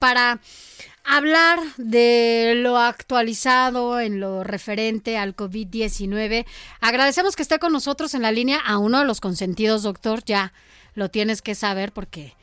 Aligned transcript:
Para 0.00 0.40
hablar 1.04 1.60
de 1.76 2.54
lo 2.56 2.78
actualizado 2.78 4.00
en 4.00 4.18
lo 4.18 4.42
referente 4.44 5.18
al 5.18 5.36
COVID-19, 5.36 6.46
agradecemos 6.80 7.36
que 7.36 7.42
esté 7.42 7.58
con 7.58 7.74
nosotros 7.74 8.14
en 8.14 8.22
la 8.22 8.32
línea 8.32 8.58
a 8.60 8.78
uno 8.78 9.00
de 9.00 9.04
los 9.04 9.20
consentidos, 9.20 9.82
doctor. 9.82 10.24
Ya 10.24 10.54
lo 10.94 11.10
tienes 11.10 11.42
que 11.42 11.54
saber 11.54 11.92
porque 11.92 12.34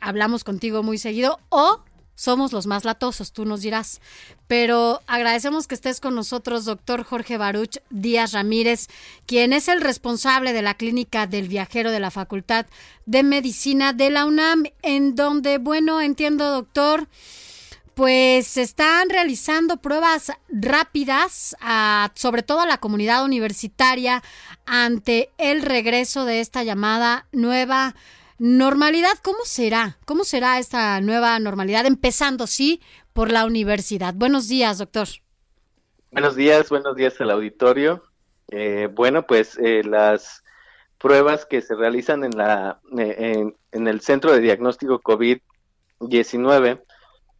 hablamos 0.00 0.42
contigo 0.42 0.82
muy 0.82 0.96
seguido 0.96 1.38
o 1.50 1.82
somos 2.16 2.52
los 2.52 2.66
más 2.66 2.84
latosos, 2.84 3.32
tú 3.32 3.44
nos 3.44 3.60
dirás. 3.60 4.00
Pero 4.48 5.00
agradecemos 5.06 5.68
que 5.68 5.76
estés 5.76 6.00
con 6.00 6.16
nosotros, 6.16 6.64
doctor 6.64 7.04
Jorge 7.04 7.36
Baruch 7.36 7.78
Díaz 7.90 8.32
Ramírez, 8.32 8.88
quien 9.26 9.52
es 9.52 9.68
el 9.68 9.80
responsable 9.80 10.52
de 10.52 10.62
la 10.62 10.74
clínica 10.74 11.26
del 11.28 11.46
viajero 11.46 11.92
de 11.92 12.00
la 12.00 12.10
Facultad 12.10 12.66
de 13.04 13.22
Medicina 13.22 13.92
de 13.92 14.10
la 14.10 14.24
UNAM, 14.24 14.64
en 14.82 15.14
donde, 15.14 15.58
bueno, 15.58 16.00
entiendo, 16.00 16.50
doctor, 16.50 17.06
pues 17.94 18.46
se 18.46 18.62
están 18.62 19.08
realizando 19.08 19.78
pruebas 19.78 20.30
rápidas, 20.48 21.56
a, 21.60 22.12
sobre 22.14 22.42
todo 22.42 22.60
a 22.60 22.66
la 22.66 22.78
comunidad 22.78 23.24
universitaria, 23.24 24.22
ante 24.66 25.30
el 25.38 25.62
regreso 25.62 26.24
de 26.24 26.40
esta 26.40 26.62
llamada 26.62 27.26
nueva 27.32 27.94
Normalidad, 28.38 29.16
¿cómo 29.22 29.38
será? 29.44 29.96
¿Cómo 30.04 30.22
será 30.24 30.58
esta 30.58 31.00
nueva 31.00 31.38
normalidad? 31.38 31.86
Empezando, 31.86 32.46
sí, 32.46 32.82
por 33.14 33.32
la 33.32 33.46
universidad. 33.46 34.12
Buenos 34.14 34.46
días, 34.46 34.76
doctor. 34.76 35.08
Buenos 36.10 36.36
días, 36.36 36.68
buenos 36.68 36.94
días 36.96 37.18
al 37.22 37.30
auditorio. 37.30 38.02
Eh, 38.48 38.90
bueno, 38.92 39.26
pues 39.26 39.58
eh, 39.58 39.82
las 39.84 40.44
pruebas 40.98 41.46
que 41.46 41.62
se 41.62 41.74
realizan 41.74 42.24
en, 42.24 42.36
la, 42.36 42.78
eh, 42.98 43.46
en, 43.72 43.88
el 43.88 44.02
Centro 44.02 44.32
de 44.32 44.40
Diagnóstico 44.40 45.00
COVID-19 45.00 46.82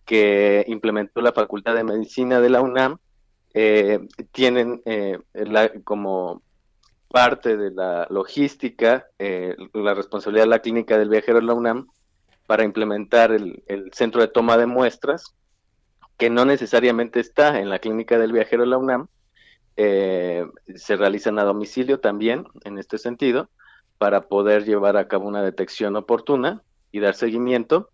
que 0.06 0.64
implementó 0.66 1.20
la 1.20 1.32
Facultad 1.32 1.74
de 1.74 1.84
Medicina 1.84 2.40
de 2.40 2.50
la 2.50 2.62
UNAM 2.62 2.98
tienen 4.32 4.82
la, 5.32 5.70
como 5.82 6.42
parte 7.16 7.56
de 7.56 7.70
la 7.70 8.06
logística, 8.10 9.06
eh, 9.18 9.56
la 9.72 9.94
responsabilidad 9.94 10.44
de 10.44 10.50
la 10.50 10.58
clínica 10.58 10.98
del 10.98 11.08
viajero 11.08 11.40
de 11.40 11.46
la 11.46 11.54
UNAM 11.54 11.86
para 12.46 12.62
implementar 12.62 13.32
el, 13.32 13.62
centro 13.94 14.20
de 14.20 14.28
toma 14.28 14.58
de 14.58 14.66
muestras, 14.66 15.34
que 16.18 16.28
no 16.28 16.44
necesariamente 16.44 17.18
está 17.20 17.58
en 17.58 17.70
la 17.70 17.78
clínica 17.78 18.18
del 18.18 18.32
viajero 18.32 18.64
de 18.64 18.68
la 18.68 18.76
UNAM, 18.76 19.06
eh, 19.78 20.44
se 20.74 20.96
realizan 20.96 21.38
a 21.38 21.44
domicilio 21.44 22.00
también 22.00 22.44
en 22.64 22.76
este 22.76 22.98
sentido, 22.98 23.48
para 23.96 24.28
poder 24.28 24.66
llevar 24.66 24.98
a 24.98 25.08
cabo 25.08 25.26
una 25.26 25.42
detección 25.42 25.96
oportuna 25.96 26.60
y 26.92 27.00
dar 27.00 27.14
seguimiento. 27.14 27.88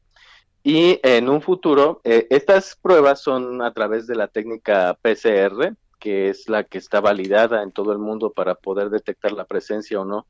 Y 0.65 0.98
en 1.05 1.28
un 1.28 1.43
futuro, 1.43 2.00
eh, 2.03 2.27
estas 2.31 2.75
pruebas 2.75 3.23
son 3.23 3.62
a 3.62 3.73
través 3.73 4.09
de 4.09 4.17
la 4.17 4.27
técnica 4.27 4.98
PCR, 5.00 5.77
que 6.03 6.31
es 6.31 6.48
la 6.48 6.64
que 6.64 6.78
está 6.78 7.00
validada 7.00 7.62
en 7.62 7.70
todo 7.70 7.92
el 7.92 7.98
mundo 7.98 8.33
para 8.33 8.56
poder 8.56 8.91
detectar 8.91 9.31
la 9.31 9.45
presencia 9.45 10.00
o 10.00 10.05
no 10.05 10.27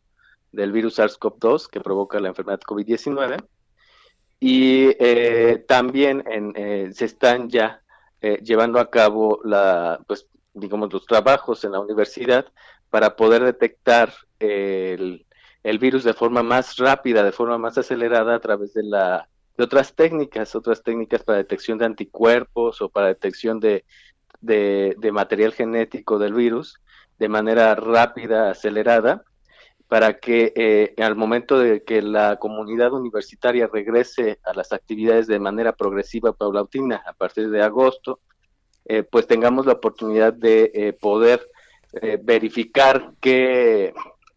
del 0.53 0.71
virus 0.71 0.99
SARS-CoV-2 0.99 1.71
que 1.71 1.81
provoca 1.81 2.21
la 2.21 2.29
enfermedad 2.29 2.61
COVID-19. 2.61 3.43
Y 4.39 4.91
eh, 4.99 5.65
también 5.67 6.25
eh, 6.27 6.91
se 6.93 7.07
están 7.07 7.49
ya 7.49 7.81
eh, 8.21 8.39
llevando 8.43 8.81
a 8.81 8.91
cabo 8.91 9.41
la, 9.45 9.99
pues, 10.07 10.27
digamos, 10.53 10.93
los 10.93 11.07
trabajos 11.07 11.65
en 11.65 11.73
la 11.73 11.81
universidad 11.81 12.45
para 12.91 13.17
poder 13.17 13.43
detectar 13.43 14.13
el, 14.41 15.25
el 15.63 15.79
virus 15.79 16.05
de 16.05 16.13
forma 16.13 16.43
más 16.43 16.77
rápida, 16.77 17.23
de 17.23 17.33
forma 17.33 17.57
más 17.57 17.79
acelerada 17.79 18.35
a 18.35 18.41
través 18.41 18.75
de 18.75 18.83
la 18.83 19.27
de 19.57 19.65
otras 19.65 19.95
técnicas, 19.95 20.55
otras 20.55 20.83
técnicas 20.83 21.23
para 21.25 21.39
detección 21.39 21.79
de 21.79 21.85
anticuerpos 21.85 22.81
o 22.81 22.89
para 22.89 23.09
detección 23.09 23.61
de 23.61 23.85
de, 24.43 25.11
material 25.13 25.53
genético 25.53 26.19
del 26.19 26.35
virus 26.35 26.79
de 27.19 27.29
manera 27.29 27.75
rápida, 27.75 28.51
acelerada, 28.51 29.25
para 29.89 30.19
que 30.19 30.53
eh, 30.57 30.95
al 31.03 31.17
momento 31.17 31.59
de 31.59 31.85
que 31.85 32.03
la 32.03 32.37
comunidad 32.37 32.93
universitaria 32.93 33.69
regrese 33.73 34.41
a 34.43 34.55
las 34.55 34.73
actividades 34.73 35.27
de 35.27 35.39
manera 35.39 35.73
progresiva, 35.73 36.33
paulatina, 36.33 37.03
a 37.07 37.13
partir 37.13 37.51
de 37.51 37.63
agosto, 37.63 38.21
eh, 38.87 39.03
pues 39.05 39.27
tengamos 39.27 39.67
la 39.67 39.75
oportunidad 39.75 40.33
de 40.33 40.71
eh, 40.75 40.93
poder 40.93 41.49
verificar 42.23 43.13
qué 43.21 43.93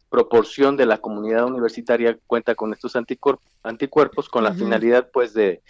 proporción 0.09 0.75
de 0.75 0.85
la 0.85 0.97
comunidad 0.97 1.45
universitaria 1.45 2.17
cuenta 2.27 2.53
con 2.53 2.73
estos 2.73 2.97
anticuerpos, 2.97 4.27
con 4.27 4.43
la 4.43 4.53
finalidad 4.53 5.09
pues 5.13 5.33
de 5.33 5.61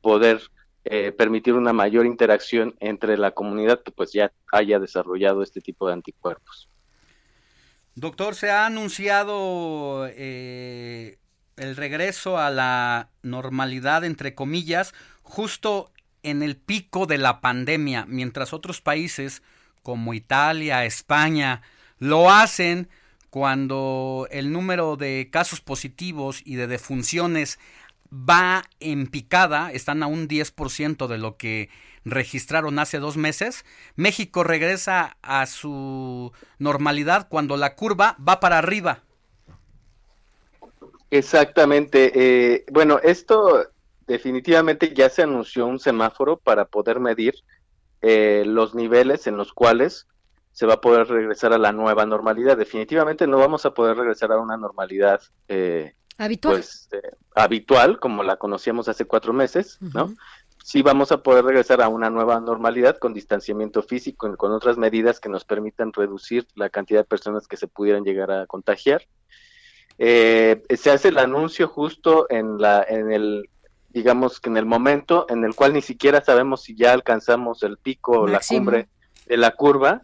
poder 0.00 0.40
eh, 0.84 1.12
permitir 1.12 1.54
una 1.54 1.72
mayor 1.72 2.04
interacción 2.04 2.74
entre 2.80 3.16
la 3.16 3.30
comunidad 3.30 3.82
que 3.82 3.90
pues 3.90 4.12
ya 4.12 4.32
haya 4.52 4.78
desarrollado 4.78 5.42
este 5.42 5.60
tipo 5.60 5.86
de 5.86 5.94
anticuerpos. 5.94 6.68
Doctor, 7.94 8.34
se 8.34 8.50
ha 8.50 8.66
anunciado 8.66 10.06
eh, 10.10 11.18
el 11.56 11.76
regreso 11.76 12.38
a 12.38 12.50
la 12.50 13.10
normalidad, 13.22 14.04
entre 14.04 14.34
comillas, 14.34 14.94
justo 15.22 15.92
en 16.22 16.42
el 16.42 16.56
pico 16.56 17.06
de 17.06 17.18
la 17.18 17.40
pandemia, 17.40 18.04
mientras 18.06 18.52
otros 18.52 18.80
países 18.80 19.42
como 19.82 20.12
Italia, 20.14 20.84
España, 20.84 21.62
lo 21.98 22.30
hacen 22.30 22.88
cuando 23.30 24.26
el 24.30 24.52
número 24.52 24.96
de 24.96 25.28
casos 25.30 25.60
positivos 25.60 26.40
y 26.44 26.56
de 26.56 26.66
defunciones 26.66 27.58
va 28.14 28.64
en 28.80 29.08
picada, 29.08 29.72
están 29.72 30.02
a 30.02 30.06
un 30.06 30.28
10% 30.28 31.06
de 31.06 31.18
lo 31.18 31.36
que 31.36 31.68
registraron 32.04 32.78
hace 32.78 32.98
dos 32.98 33.16
meses. 33.16 33.64
México 33.96 34.44
regresa 34.44 35.16
a 35.22 35.46
su 35.46 36.32
normalidad 36.58 37.28
cuando 37.28 37.56
la 37.56 37.74
curva 37.74 38.16
va 38.26 38.40
para 38.40 38.58
arriba. 38.58 39.00
Exactamente. 41.10 42.12
Eh, 42.14 42.64
bueno, 42.70 42.98
esto 43.02 43.68
definitivamente 44.06 44.92
ya 44.94 45.08
se 45.08 45.22
anunció 45.22 45.66
un 45.66 45.78
semáforo 45.78 46.36
para 46.36 46.66
poder 46.66 47.00
medir 47.00 47.34
eh, 48.02 48.44
los 48.46 48.74
niveles 48.74 49.26
en 49.26 49.36
los 49.36 49.52
cuales 49.52 50.06
se 50.52 50.66
va 50.66 50.74
a 50.74 50.80
poder 50.80 51.08
regresar 51.08 51.52
a 51.52 51.58
la 51.58 51.72
nueva 51.72 52.06
normalidad. 52.06 52.56
Definitivamente 52.56 53.26
no 53.26 53.38
vamos 53.38 53.66
a 53.66 53.74
poder 53.74 53.96
regresar 53.96 54.30
a 54.30 54.38
una 54.38 54.56
normalidad 54.56 55.20
eh, 55.48 55.94
habitual. 56.18 56.56
Pues, 56.56 56.88
eh, 56.92 57.10
habitual, 57.34 57.98
como 57.98 58.22
la 58.22 58.36
conocíamos 58.36 58.88
hace 58.88 59.04
cuatro 59.04 59.32
meses, 59.32 59.78
¿no? 59.80 60.14
Sí 60.62 60.80
vamos 60.80 61.12
a 61.12 61.22
poder 61.22 61.44
regresar 61.44 61.82
a 61.82 61.88
una 61.88 62.08
nueva 62.08 62.40
normalidad 62.40 62.96
con 62.96 63.12
distanciamiento 63.12 63.82
físico, 63.82 64.34
con 64.36 64.52
otras 64.52 64.78
medidas 64.78 65.20
que 65.20 65.28
nos 65.28 65.44
permitan 65.44 65.92
reducir 65.92 66.46
la 66.54 66.70
cantidad 66.70 67.00
de 67.00 67.04
personas 67.04 67.46
que 67.46 67.58
se 67.58 67.68
pudieran 67.68 68.02
llegar 68.02 68.30
a 68.30 68.46
contagiar. 68.46 69.02
Eh, 69.98 70.62
se 70.74 70.90
hace 70.90 71.08
el 71.08 71.18
anuncio 71.18 71.68
justo 71.68 72.26
en 72.30 72.58
la, 72.58 72.84
en 72.88 73.12
el, 73.12 73.50
digamos 73.90 74.40
que 74.40 74.48
en 74.48 74.56
el 74.56 74.66
momento 74.66 75.26
en 75.28 75.44
el 75.44 75.54
cual 75.54 75.74
ni 75.74 75.82
siquiera 75.82 76.24
sabemos 76.24 76.62
si 76.62 76.74
ya 76.74 76.92
alcanzamos 76.92 77.62
el 77.62 77.76
pico 77.76 78.20
o 78.20 78.26
la 78.26 78.40
cumbre 78.40 78.88
de 79.26 79.36
la 79.36 79.50
curva. 79.50 80.02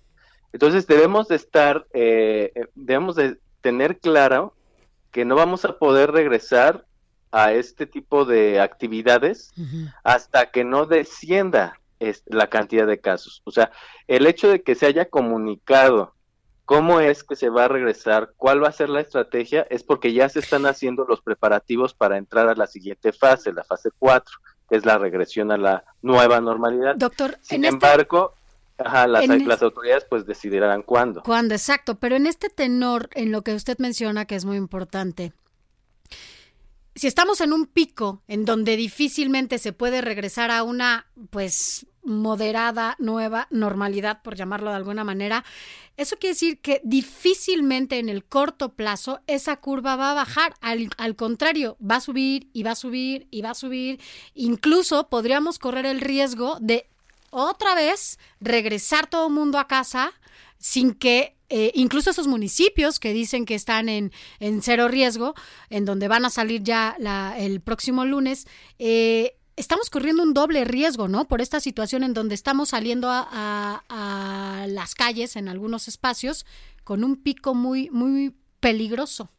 Entonces 0.52 0.86
debemos 0.86 1.28
de 1.28 1.36
estar, 1.36 1.86
eh, 1.92 2.52
debemos 2.74 3.16
de 3.16 3.38
tener 3.62 3.98
claro 3.98 4.54
que 5.10 5.24
no 5.24 5.34
vamos 5.34 5.64
a 5.64 5.78
poder 5.78 6.12
regresar 6.12 6.86
a 7.32 7.52
este 7.52 7.86
tipo 7.86 8.24
de 8.24 8.60
actividades 8.60 9.52
hasta 10.02 10.50
que 10.50 10.64
no 10.64 10.86
descienda 10.86 11.80
la 12.26 12.48
cantidad 12.48 12.86
de 12.86 13.00
casos. 13.00 13.42
O 13.44 13.50
sea, 13.50 13.70
el 14.08 14.26
hecho 14.26 14.48
de 14.48 14.62
que 14.62 14.74
se 14.74 14.86
haya 14.86 15.04
comunicado 15.06 16.14
cómo 16.64 17.00
es 17.00 17.24
que 17.24 17.34
se 17.34 17.48
va 17.48 17.64
a 17.64 17.68
regresar, 17.68 18.32
cuál 18.36 18.62
va 18.62 18.68
a 18.68 18.72
ser 18.72 18.90
la 18.90 19.00
estrategia, 19.00 19.66
es 19.70 19.82
porque 19.82 20.12
ya 20.12 20.28
se 20.28 20.38
están 20.38 20.66
haciendo 20.66 21.04
los 21.04 21.20
preparativos 21.20 21.94
para 21.94 22.16
entrar 22.16 22.48
a 22.48 22.54
la 22.54 22.68
siguiente 22.68 23.12
fase, 23.12 23.52
la 23.52 23.64
fase 23.64 23.90
4, 23.98 24.36
que 24.68 24.76
es 24.76 24.86
la 24.86 24.96
regresión 24.96 25.50
a 25.50 25.56
la 25.56 25.84
nueva 26.00 26.40
normalidad. 26.40 26.94
Doctor, 26.94 27.36
sin 27.40 27.64
este 27.64 27.74
embargo, 27.74 28.34
Ajá, 28.84 29.06
las, 29.06 29.26
las 29.26 29.62
autoridades 29.62 30.06
pues 30.08 30.26
decidirán 30.26 30.82
cuándo. 30.82 31.22
Cuándo, 31.22 31.54
exacto. 31.54 31.98
Pero 31.98 32.16
en 32.16 32.26
este 32.26 32.48
tenor, 32.48 33.08
en 33.14 33.32
lo 33.32 33.42
que 33.42 33.54
usted 33.54 33.78
menciona 33.78 34.24
que 34.24 34.36
es 34.36 34.44
muy 34.44 34.56
importante, 34.56 35.32
si 36.94 37.06
estamos 37.06 37.40
en 37.40 37.52
un 37.52 37.66
pico 37.66 38.22
en 38.28 38.44
donde 38.44 38.76
difícilmente 38.76 39.58
se 39.58 39.72
puede 39.72 40.00
regresar 40.00 40.50
a 40.50 40.62
una, 40.62 41.06
pues, 41.30 41.86
moderada, 42.02 42.96
nueva 42.98 43.46
normalidad, 43.50 44.22
por 44.22 44.34
llamarlo 44.34 44.70
de 44.70 44.76
alguna 44.76 45.04
manera, 45.04 45.44
eso 45.96 46.16
quiere 46.16 46.32
decir 46.34 46.60
que 46.60 46.80
difícilmente 46.84 47.98
en 47.98 48.08
el 48.08 48.24
corto 48.24 48.74
plazo 48.74 49.20
esa 49.26 49.56
curva 49.56 49.96
va 49.96 50.10
a 50.10 50.14
bajar. 50.14 50.54
Al, 50.60 50.90
al, 50.96 51.14
contrario, 51.16 51.76
va 51.78 51.96
a 51.96 52.00
subir 52.00 52.48
y 52.52 52.62
va 52.62 52.72
a 52.72 52.76
subir 52.76 53.28
y 53.30 53.42
va 53.42 53.50
a 53.50 53.54
subir. 53.54 54.00
Incluso 54.34 55.08
podríamos 55.08 55.58
correr 55.58 55.86
el 55.86 56.00
riesgo 56.00 56.58
de 56.60 56.89
otra 57.30 57.74
vez 57.74 58.18
regresar 58.40 59.08
todo 59.08 59.28
el 59.28 59.32
mundo 59.32 59.58
a 59.58 59.66
casa 59.66 60.12
sin 60.58 60.94
que 60.94 61.36
eh, 61.48 61.72
incluso 61.74 62.10
esos 62.10 62.28
municipios 62.28 63.00
que 63.00 63.12
dicen 63.12 63.44
que 63.44 63.54
están 63.54 63.88
en, 63.88 64.12
en, 64.38 64.62
cero 64.62 64.86
riesgo, 64.86 65.34
en 65.68 65.84
donde 65.84 66.06
van 66.06 66.24
a 66.24 66.30
salir 66.30 66.62
ya 66.62 66.94
la, 66.98 67.34
el 67.38 67.60
próximo 67.60 68.04
lunes, 68.04 68.46
eh, 68.78 69.34
estamos 69.60 69.90
corriendo 69.90 70.22
un 70.22 70.32
doble 70.32 70.64
riesgo, 70.64 71.06
¿no? 71.06 71.28
Por 71.28 71.40
esta 71.40 71.60
situación 71.60 72.02
en 72.02 72.14
donde 72.14 72.34
estamos 72.34 72.70
saliendo 72.70 73.08
a, 73.10 74.64
las 74.68 74.94
calles 74.94 75.36
en 75.36 75.48
algunos 75.48 75.88
espacios 75.88 76.46
con 76.84 77.04
un 77.04 77.22
pico 77.22 77.54
muy, 77.54 77.90
muy 77.90 78.34
peligroso. 78.60 79.30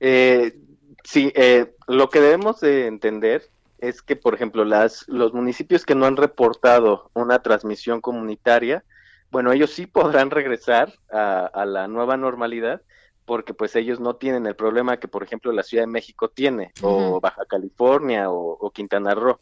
Eh, 0.00 0.58
sí, 1.04 1.32
eh, 1.34 1.74
lo 1.86 2.08
que 2.08 2.20
debemos 2.20 2.60
de 2.60 2.86
entender 2.86 3.50
es 3.78 4.02
que, 4.02 4.16
por 4.16 4.34
ejemplo, 4.34 4.64
las, 4.64 5.06
los 5.08 5.32
municipios 5.32 5.84
que 5.84 5.94
no 5.94 6.06
han 6.06 6.16
reportado 6.16 7.10
una 7.14 7.40
transmisión 7.42 8.00
comunitaria, 8.00 8.84
bueno, 9.30 9.52
ellos 9.52 9.70
sí 9.70 9.86
podrán 9.86 10.30
regresar 10.30 10.92
a, 11.10 11.46
a, 11.46 11.66
la 11.66 11.88
nueva 11.88 12.16
normalidad 12.16 12.82
porque 13.24 13.54
pues 13.54 13.74
ellos 13.74 13.98
no 13.98 14.14
tienen 14.16 14.46
el 14.46 14.54
problema 14.54 14.98
que, 14.98 15.08
por 15.08 15.22
ejemplo, 15.24 15.50
la 15.50 15.64
Ciudad 15.64 15.82
de 15.82 15.88
México 15.88 16.28
tiene, 16.28 16.72
uh 16.80 16.86
-huh. 16.86 17.16
o 17.16 17.20
Baja 17.20 17.44
California, 17.44 18.30
o, 18.30 18.52
o 18.52 18.70
Quintana 18.70 19.14
Roo. 19.14 19.40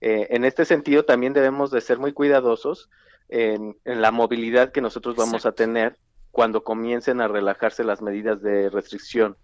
Eh, 0.00 0.26
en 0.30 0.44
este 0.44 0.64
sentido, 0.64 1.04
también 1.04 1.32
debemos 1.32 1.70
de 1.70 1.80
ser 1.80 1.98
muy 2.00 2.12
cuidadosos 2.12 2.90
en, 3.28 3.78
en 3.84 4.02
la 4.02 4.10
movilidad 4.10 4.72
que 4.72 4.80
nosotros 4.80 5.14
vamos 5.14 5.44
Exacto. 5.44 5.62
a 5.62 5.66
tener 5.66 5.96
cuando 6.32 6.64
comiencen 6.64 7.20
a 7.20 7.28
relajarse 7.28 7.84
las 7.84 8.02
medidas 8.02 8.42
de 8.42 8.68
restricción 8.70 9.36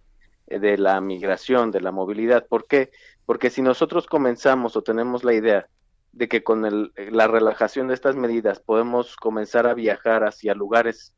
eh, 0.48 0.58
de 0.58 0.76
la 0.76 1.00
migración, 1.00 1.70
de 1.70 1.80
la 1.80 1.92
movilidad. 1.92 2.46
¿Por 2.48 2.66
qué? 2.66 2.90
Porque 3.28 3.50
si 3.50 3.60
nosotros 3.60 4.06
comenzamos 4.06 4.74
o 4.74 4.80
tenemos 4.80 5.22
la 5.22 5.34
idea 5.34 5.68
de 6.12 6.28
que 6.28 6.42
con 6.42 6.64
el, 6.64 6.94
la 6.96 7.26
relajación 7.26 7.88
de 7.88 7.92
estas 7.92 8.16
medidas 8.16 8.58
podemos 8.58 9.16
comenzar 9.16 9.66
a 9.66 9.74
viajar 9.74 10.24
hacia 10.24 10.54
lugares 10.54 11.14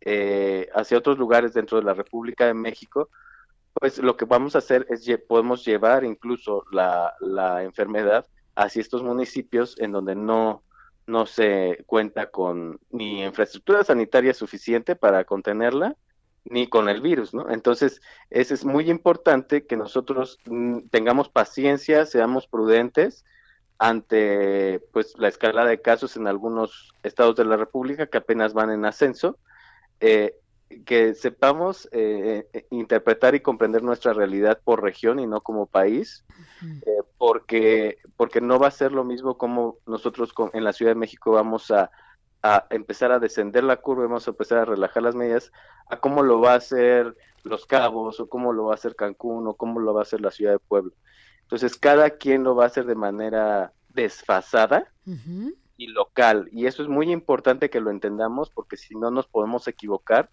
eh, 0.00 0.70
hacia 0.74 0.96
otros 0.96 1.18
lugares 1.18 1.52
dentro 1.52 1.76
de 1.76 1.84
la 1.84 1.92
República 1.92 2.46
de 2.46 2.54
México, 2.54 3.10
pues 3.74 3.98
lo 3.98 4.16
que 4.16 4.24
vamos 4.24 4.54
a 4.54 4.60
hacer 4.60 4.86
es 4.88 5.06
podemos 5.28 5.62
llevar 5.62 6.04
incluso 6.04 6.64
la, 6.72 7.12
la 7.20 7.62
enfermedad 7.64 8.24
hacia 8.54 8.80
estos 8.80 9.02
municipios 9.02 9.78
en 9.78 9.92
donde 9.92 10.14
no, 10.14 10.62
no 11.06 11.26
se 11.26 11.84
cuenta 11.84 12.30
con 12.30 12.80
ni 12.88 13.24
infraestructura 13.24 13.84
sanitaria 13.84 14.32
suficiente 14.32 14.96
para 14.96 15.24
contenerla, 15.24 15.96
ni 16.44 16.66
con 16.68 16.88
el 16.88 17.00
virus, 17.00 17.34
¿no? 17.34 17.50
Entonces, 17.50 18.00
eso 18.30 18.54
es 18.54 18.64
muy 18.64 18.90
importante 18.90 19.66
que 19.66 19.76
nosotros 19.76 20.38
mm, 20.46 20.88
tengamos 20.90 21.28
paciencia, 21.28 22.06
seamos 22.06 22.46
prudentes 22.46 23.24
ante 23.78 24.80
pues 24.92 25.14
la 25.18 25.28
escala 25.28 25.64
de 25.64 25.80
casos 25.80 26.16
en 26.16 26.26
algunos 26.26 26.92
estados 27.02 27.36
de 27.36 27.44
la 27.44 27.56
República 27.56 28.06
que 28.06 28.18
apenas 28.18 28.54
van 28.54 28.70
en 28.70 28.84
ascenso, 28.84 29.38
eh, 30.00 30.36
que 30.86 31.14
sepamos 31.14 31.88
eh, 31.92 32.48
eh, 32.52 32.66
interpretar 32.70 33.34
y 33.34 33.40
comprender 33.40 33.82
nuestra 33.82 34.12
realidad 34.12 34.60
por 34.64 34.82
región 34.82 35.18
y 35.20 35.26
no 35.26 35.40
como 35.40 35.66
país, 35.66 36.24
uh 36.30 36.64
-huh. 36.64 37.06
porque, 37.18 37.98
porque 38.16 38.40
no 38.40 38.58
va 38.58 38.68
a 38.68 38.70
ser 38.70 38.92
lo 38.92 39.04
mismo 39.04 39.36
como 39.36 39.78
nosotros 39.86 40.32
con, 40.32 40.50
en 40.54 40.64
la 40.64 40.72
Ciudad 40.72 40.92
de 40.92 41.00
México 41.00 41.32
vamos 41.32 41.70
a, 41.70 41.90
a, 42.42 42.66
empezar 42.70 43.12
a 43.12 43.18
descender 43.18 43.64
la 43.64 43.76
curva, 43.76 44.04
vamos 44.04 44.26
a 44.26 44.30
empezar 44.30 44.58
a 44.58 44.64
relajar 44.64 45.02
las 45.02 45.14
medidas, 45.14 45.52
a 45.88 45.98
cómo 45.98 46.22
lo 46.22 46.40
va 46.40 46.52
a 46.52 46.56
hacer 46.56 47.16
Los 47.44 47.66
Cabos, 47.66 48.20
o 48.20 48.28
cómo 48.28 48.52
lo 48.52 48.64
va 48.64 48.72
a 48.72 48.74
hacer 48.74 48.96
Cancún, 48.96 49.46
o 49.46 49.54
cómo 49.54 49.80
lo 49.80 49.94
va 49.94 50.00
a 50.00 50.02
hacer 50.02 50.20
la 50.20 50.30
Ciudad 50.30 50.52
de 50.52 50.58
Puebla. 50.58 50.92
Entonces, 51.42 51.76
cada 51.76 52.10
quien 52.10 52.44
lo 52.44 52.54
va 52.54 52.64
a 52.64 52.66
hacer 52.68 52.86
de 52.86 52.94
manera 52.94 53.72
desfasada. 53.90 54.88
Uh 55.06 55.10
-huh 55.10 55.54
y 55.82 55.88
local. 55.88 56.48
Y 56.52 56.66
eso 56.66 56.82
es 56.82 56.88
muy 56.88 57.10
importante 57.10 57.68
que 57.68 57.80
lo 57.80 57.90
entendamos 57.90 58.50
porque 58.50 58.76
si 58.76 58.94
no 58.94 59.10
nos 59.10 59.26
podemos 59.26 59.66
equivocar 59.66 60.30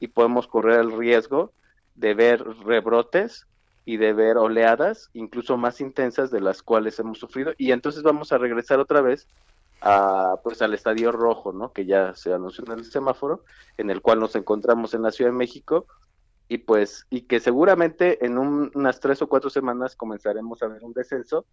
y 0.00 0.08
podemos 0.08 0.48
correr 0.48 0.80
el 0.80 0.96
riesgo 0.96 1.52
de 1.94 2.14
ver 2.14 2.44
rebrotes 2.64 3.46
y 3.84 3.96
de 3.96 4.12
ver 4.12 4.36
oleadas 4.36 5.08
incluso 5.12 5.56
más 5.56 5.80
intensas 5.80 6.30
de 6.30 6.40
las 6.40 6.62
cuales 6.62 6.98
hemos 6.98 7.18
sufrido 7.18 7.52
y 7.56 7.72
entonces 7.72 8.02
vamos 8.02 8.32
a 8.32 8.38
regresar 8.38 8.80
otra 8.80 9.00
vez 9.00 9.26
a 9.80 10.36
pues 10.42 10.60
al 10.62 10.74
estadio 10.74 11.12
rojo, 11.12 11.52
¿no? 11.52 11.72
Que 11.72 11.86
ya 11.86 12.14
se 12.14 12.32
anunció 12.32 12.64
en 12.66 12.72
el 12.72 12.84
semáforo, 12.84 13.44
en 13.76 13.90
el 13.90 14.00
cual 14.00 14.20
nos 14.20 14.34
encontramos 14.36 14.94
en 14.94 15.02
la 15.02 15.12
Ciudad 15.12 15.30
de 15.30 15.36
México 15.36 15.86
y 16.48 16.58
pues 16.58 17.06
y 17.10 17.22
que 17.22 17.40
seguramente 17.40 18.24
en 18.24 18.38
un, 18.38 18.70
unas 18.74 19.00
tres 19.00 19.22
o 19.22 19.28
cuatro 19.28 19.50
semanas 19.50 19.94
comenzaremos 19.94 20.62
a 20.62 20.68
ver 20.68 20.82
un 20.82 20.92
descenso, 20.92 21.44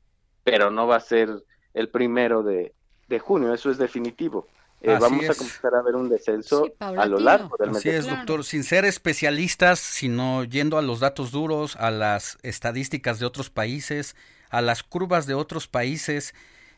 pero 0.44 0.72
no 0.72 0.88
va 0.88 0.96
a 0.96 1.02
ser 1.02 1.30
el 1.74 1.90
primero 1.90 2.42
de, 2.44 2.74
de 3.08 3.20
junio, 3.20 3.54
eso 3.54 3.70
es 3.70 3.78
definitivo. 3.78 4.48
Eh, 4.82 4.98
vamos 5.00 5.24
es. 5.24 5.32
a 5.32 5.36
comenzar 5.36 5.76
a 5.76 5.82
ver 5.82 5.96
un 5.96 6.10
descenso 6.10 6.66
sí, 6.66 6.74
a 6.80 7.06
lo 7.06 7.20
largo 7.20 7.58
del 7.58 7.70
mes. 7.70 7.78
Así 7.78 7.90
es, 7.90 8.08
doctor, 8.08 8.44
sin 8.44 8.64
ser 8.64 8.86
especialistas, 8.86 9.80
sino 9.80 10.44
yendo 10.44 10.78
a 10.78 10.82
los 10.82 11.00
datos 11.00 11.32
duros, 11.32 11.76
a 11.78 11.90
las 11.90 12.38
estadísticas 12.44 13.20
de 13.20 13.26
otros 13.26 13.50
países, 13.50 14.16
a 14.50 14.62
las 14.62 14.84
curvas 14.84 15.26
de 15.26 15.34
otros 15.34 15.68
países, 15.68 16.36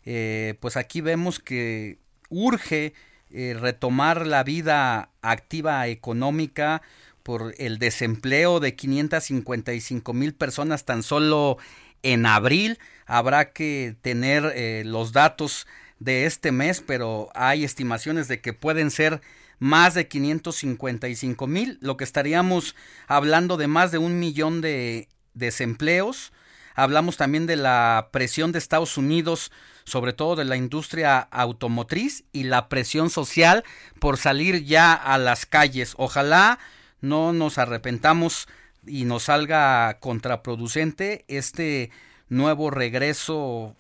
eh, 0.10 0.56
pues 0.62 0.78
aquí 0.78 1.02
vemos 1.02 1.40
que 1.40 2.00
urge 2.30 2.94
eh, 3.30 3.58
retomar 3.60 4.26
la 4.26 4.46
vida 4.46 5.12
activa 5.22 5.86
económica 5.90 6.82
por 7.24 7.54
el 7.58 7.78
desempleo 7.78 8.62
de 8.62 8.74
555 8.74 10.14
mil 10.14 10.34
personas 10.34 10.86
tan 10.86 11.04
solo 11.04 11.58
en 12.04 12.26
abril. 12.26 12.80
Habrá 13.06 13.52
que 13.52 13.98
tener 14.02 14.54
eh, 14.56 14.84
los 14.86 15.12
datos 15.12 15.68
de 16.00 16.26
este 16.26 16.54
mes, 16.54 16.82
pero 16.88 17.30
hay 17.36 17.66
estimaciones 17.66 18.30
de 18.30 18.40
que 18.40 18.54
pueden 18.54 18.92
ser 18.92 19.20
más 19.60 19.94
de 19.94 20.08
555 20.08 21.48
mil, 21.48 21.80
lo 21.82 21.98
que 21.98 22.06
estaríamos 22.06 22.78
hablando 23.08 23.58
de 23.58 23.68
más 23.68 23.92
de 23.92 23.98
un 23.98 24.20
millón 24.20 24.62
de 24.62 25.10
desempleos. 25.34 26.32
Hablamos 26.76 27.18
también 27.18 27.46
de 27.46 27.58
la 27.58 28.08
presión 28.14 28.54
de 28.54 28.60
Estados 28.60 28.98
Unidos, 28.98 29.52
sobre 29.88 30.12
todo 30.12 30.36
de 30.36 30.44
la 30.44 30.58
industria 30.58 31.18
automotriz 31.18 32.26
y 32.34 32.44
la 32.44 32.68
presión 32.68 33.10
social 33.10 33.64
por 34.02 34.18
salir 34.18 34.66
ya 34.66 34.94
a 34.94 35.18
las 35.18 35.46
calles. 35.46 35.94
Ojalá 35.98 36.60
no 37.00 37.32
nos 37.32 37.58
arrepentamos 37.58 38.50
y 38.86 39.06
nos 39.06 39.24
salga 39.24 39.98
contraproducente 40.02 41.24
este 41.30 41.90
nuevo 42.28 42.70
regreso 42.70 43.78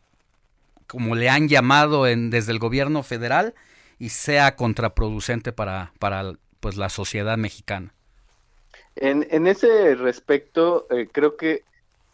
como 0.88 1.16
le 1.16 1.30
han 1.30 1.50
llamado 1.50 2.08
en, 2.08 2.30
desde 2.30 2.54
el 2.54 2.60
gobierno 2.60 3.04
federal 3.04 3.54
y 4.00 4.08
sea 4.08 4.56
contraproducente 4.56 5.52
para, 5.52 5.92
para 6.00 6.36
pues, 6.62 6.78
la 6.78 6.88
sociedad 6.88 7.38
mexicana. 7.38 7.94
En, 8.96 9.28
en 9.30 9.46
ese 9.46 9.94
respecto, 9.96 10.88
eh, 10.90 11.10
creo 11.12 11.36
que 11.36 11.64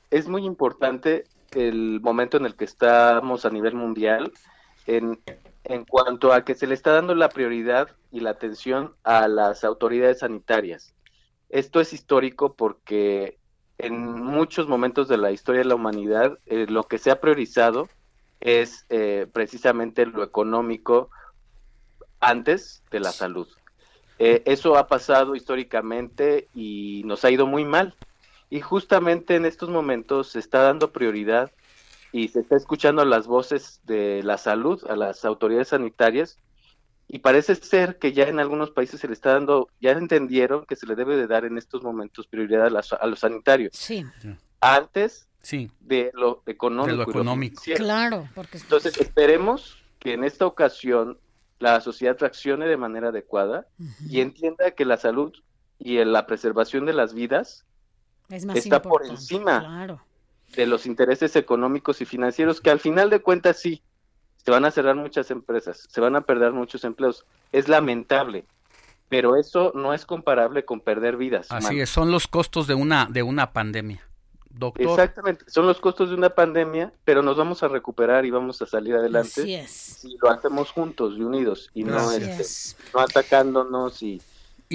es 0.10 0.28
muy 0.28 0.46
importante 0.46 1.26
el 1.56 2.00
momento 2.02 2.38
en 2.38 2.46
el 2.46 2.56
que 2.56 2.66
estamos 2.66 3.46
a 3.46 3.50
nivel 3.50 3.76
mundial 3.76 4.32
en, 4.86 5.20
en 5.64 5.86
cuanto 5.86 6.34
a 6.34 6.44
que 6.44 6.56
se 6.56 6.68
le 6.68 6.74
está 6.74 6.92
dando 6.92 7.16
la 7.16 7.30
prioridad 7.30 7.90
y 8.12 8.20
la 8.20 8.32
atención 8.32 8.94
a 9.04 9.28
las 9.28 9.64
autoridades 9.64 10.20
sanitarias. 10.20 10.94
Esto 11.50 11.80
es 11.80 11.94
histórico 11.94 12.54
porque 12.54 13.38
en 13.78 14.00
muchos 14.24 14.68
momentos 14.68 15.08
de 15.08 15.18
la 15.18 15.32
historia 15.32 15.60
de 15.60 15.68
la 15.68 15.76
humanidad 15.76 16.40
eh, 16.46 16.66
lo 16.68 16.84
que 16.84 16.98
se 16.98 17.12
ha 17.12 17.20
priorizado 17.20 17.90
es 18.40 18.86
eh, 18.90 19.28
precisamente 19.32 20.06
lo 20.06 20.24
económico 20.24 21.10
antes 22.20 22.84
de 22.92 23.00
la 23.00 23.12
salud. 23.12 23.48
Eh, 24.20 24.44
eso 24.46 24.78
ha 24.78 24.88
pasado 24.88 25.36
históricamente 25.36 26.48
y 26.54 27.04
nos 27.06 27.26
ha 27.26 27.32
ido 27.32 27.48
muy 27.48 27.66
mal. 27.66 27.96
Y 28.50 28.62
justamente 28.62 29.36
en 29.36 29.46
estos 29.46 29.70
momentos 29.70 30.30
se 30.30 30.40
está 30.40 30.62
dando 30.64 30.92
prioridad 30.92 31.52
y 32.12 32.28
se 32.28 32.42
está 32.42 32.56
escuchando 32.56 33.04
las 33.06 33.26
voces 33.26 33.82
de 33.86 34.22
la 34.24 34.38
salud, 34.38 34.84
a 34.88 34.96
las 34.96 35.26
autoridades 35.26 35.70
sanitarias, 35.70 36.38
y 37.08 37.20
parece 37.20 37.56
ser 37.56 37.98
que 37.98 38.14
ya 38.14 38.26
en 38.26 38.40
algunos 38.40 38.72
países 38.72 39.00
se 39.00 39.08
le 39.08 39.14
está 39.14 39.34
dando, 39.34 39.68
ya 39.82 39.92
entendieron 39.92 40.66
que 40.66 40.76
se 40.76 40.86
le 40.88 40.96
debe 40.96 41.18
de 41.18 41.28
dar 41.28 41.46
en 41.46 41.58
estos 41.58 41.84
momentos 41.84 42.28
prioridad 42.28 42.68
a, 42.68 43.08
los 43.08 43.20
sanitarios. 43.20 43.72
Sí. 43.76 44.06
Antes 44.62 45.28
sí. 45.42 45.70
de 45.80 46.12
lo 46.14 46.44
económico. 46.46 46.92
De 46.92 46.98
lo 46.98 47.04
económico. 47.04 47.62
Lo 47.66 47.76
claro. 47.76 48.30
Porque... 48.34 48.58
Entonces 48.58 48.98
esperemos 49.00 49.78
que 50.00 50.14
en 50.14 50.24
esta 50.24 50.46
ocasión 50.46 51.20
la 51.60 51.82
sociedad 51.82 52.18
reaccione 52.20 52.68
de 52.68 52.78
manera 52.78 53.10
adecuada 53.10 53.68
uh 53.80 53.84
-huh. 53.84 54.10
y 54.10 54.22
entienda 54.22 54.72
que 54.72 54.86
la 54.86 54.98
salud 54.98 55.34
y 55.80 56.04
la 56.04 56.26
preservación 56.26 56.86
de 56.86 56.94
las 56.94 57.14
vidas 57.14 57.66
es 58.30 58.46
más 58.46 58.58
está 58.58 58.82
por 58.82 59.06
encima 59.06 59.60
claro. 59.60 60.02
de 60.56 60.66
los 60.66 60.86
intereses 60.86 61.36
económicos 61.36 62.02
y 62.02 62.06
financieros 62.06 62.62
que 62.62 62.70
al 62.70 62.80
final 62.80 63.10
de 63.10 63.20
cuentas 63.20 63.60
sí, 63.60 63.82
se 64.44 64.52
van 64.52 64.66
a 64.66 64.72
cerrar 64.72 64.96
muchas 64.96 65.32
empresas, 65.32 65.88
se 65.90 66.02
van 66.02 66.16
a 66.16 66.22
perder 66.22 66.52
muchos 66.52 66.84
empleos. 66.84 67.26
Es 67.52 67.68
lamentable, 67.68 68.46
pero 69.10 69.36
eso 69.36 69.72
no 69.76 69.94
es 69.94 70.06
comparable 70.06 70.66
con 70.66 70.82
perder 70.82 71.18
vidas. 71.18 71.48
Así 71.50 71.80
es, 71.80 71.90
son 71.90 72.12
los 72.12 72.28
costos 72.28 72.68
de 72.68 72.74
una, 72.74 73.08
de 73.10 73.24
una 73.24 73.54
pandemia. 73.54 74.02
Doctor. 74.50 74.88
Exactamente, 74.88 75.46
son 75.48 75.66
los 75.66 75.80
costos 75.80 76.10
de 76.10 76.16
una 76.16 76.30
pandemia, 76.30 76.94
pero 77.06 77.24
nos 77.24 77.38
vamos 77.38 77.64
a 77.64 77.68
recuperar 77.68 78.24
y 78.24 78.30
vamos 78.30 78.62
a 78.62 78.68
salir 78.68 78.94
adelante 78.94 79.42
Así 79.42 79.56
es. 79.56 79.72
si 79.72 80.16
lo 80.22 80.30
hacemos 80.30 80.70
juntos 80.72 81.16
y 81.18 81.24
unidos 81.24 81.72
y 81.74 81.84
no, 81.84 82.12
este, 82.12 82.42
es. 82.42 82.78
no 82.94 83.00
atacándonos 83.00 84.04
y, 84.04 84.22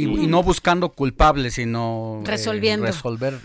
Y, 0.00 0.25
y 0.25 0.26
no 0.26 0.43
buscando 0.43 0.90
culpables, 0.90 1.55
sino 1.55 2.21
eh, 2.23 2.26
Resolviendo. 2.26 2.87
resolver 2.87 3.38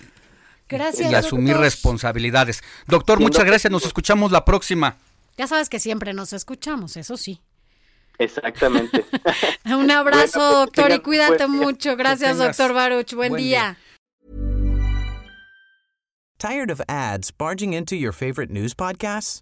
Gracias. 0.69 1.11
y 1.11 1.15
asumir 1.15 1.49
doctor. 1.53 1.63
responsabilidades. 1.63 2.63
Doctor, 2.87 3.19
muchas 3.19 3.45
gracias. 3.45 3.71
Nos 3.71 3.85
escuchamos 3.85 4.31
la 4.31 4.43
próxima. 4.45 4.97
Ya 5.37 5.47
sabes 5.47 5.69
que 5.69 5.79
siempre 5.79 6.13
nos 6.13 6.31
escuchamos, 6.33 6.95
eso 6.97 7.17
sí. 7.17 7.41
exactamente. 8.19 9.03
Un 9.65 9.89
abrazo, 9.91 10.39
Bueno, 10.39 10.65
pues, 10.65 10.77
doctor, 10.77 10.91
y 10.91 10.99
cuídate 10.99 11.37
día. 11.37 11.47
mucho. 11.47 11.95
Gracias, 11.95 12.37
doctor 12.37 12.73
Baruch. 12.73 13.13
Buen, 13.13 13.29
buen 13.31 13.41
día. 13.43 13.77
Tired 16.37 16.69
of 16.69 16.81
ads 16.87 17.31
barging 17.31 17.73
into 17.73 17.95
your 17.95 18.13
favorite 18.13 18.51
news 18.51 18.75
podcasts? 18.75 19.41